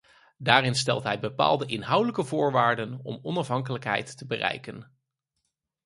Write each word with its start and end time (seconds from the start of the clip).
Daarin 0.37 0.75
stelt 0.75 1.03
hij 1.03 1.19
bepaalde 1.19 1.65
inhoudelijke 1.65 2.23
voorwaarden 2.23 2.99
om 3.03 3.19
onafhankelijkheid 3.23 4.23
bereiken. 4.27 4.91